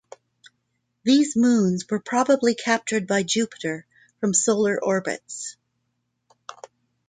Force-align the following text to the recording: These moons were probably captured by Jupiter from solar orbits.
These 1.03 1.35
moons 1.35 1.87
were 1.87 1.99
probably 1.99 2.55
captured 2.55 3.05
by 3.05 3.21
Jupiter 3.21 3.85
from 4.19 4.33
solar 4.33 4.83
orbits. 4.83 5.57